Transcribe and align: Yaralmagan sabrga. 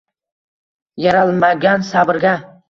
Yaralmagan 1.05 1.87
sabrga. 1.91 2.35